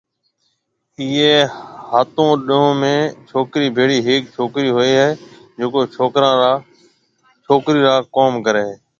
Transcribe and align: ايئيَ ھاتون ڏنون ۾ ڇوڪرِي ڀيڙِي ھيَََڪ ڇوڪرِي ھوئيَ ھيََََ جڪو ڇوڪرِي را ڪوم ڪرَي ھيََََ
ايئيَ 1.01 1.35
ھاتون 1.91 2.31
ڏنون 2.47 2.71
۾ 2.83 2.91
ڇوڪرِي 3.27 3.67
ڀيڙِي 3.75 3.97
ھيَََڪ 4.07 4.23
ڇوڪرِي 4.35 4.69
ھوئيَ 4.75 4.93
ھيََََ 5.01 5.09
جڪو 5.57 5.79
ڇوڪرِي 7.45 7.79
را 7.87 7.95
ڪوم 8.15 8.33
ڪرَي 8.45 8.61
ھيََََ 8.67 8.75